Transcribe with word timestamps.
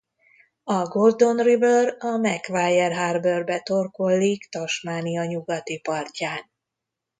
A 0.63 0.87
Gordon 0.87 1.37
River 1.37 1.95
a 1.99 2.17
Macquarie 2.17 2.89
Harbourba 2.95 3.59
torkollik 3.63 4.49
Tasmania 4.49 5.25
nyugati 5.25 5.79
partján. 5.79 6.51